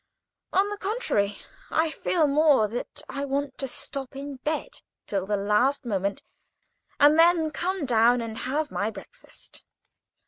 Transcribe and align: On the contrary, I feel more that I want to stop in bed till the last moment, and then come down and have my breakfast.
On 0.51 0.67
the 0.69 0.77
contrary, 0.79 1.37
I 1.69 1.91
feel 1.91 2.25
more 2.25 2.67
that 2.67 3.03
I 3.07 3.23
want 3.23 3.59
to 3.59 3.67
stop 3.67 4.15
in 4.15 4.37
bed 4.37 4.81
till 5.05 5.27
the 5.27 5.37
last 5.37 5.85
moment, 5.85 6.23
and 6.99 7.19
then 7.19 7.51
come 7.51 7.85
down 7.85 8.19
and 8.19 8.35
have 8.39 8.71
my 8.71 8.89
breakfast. 8.89 9.63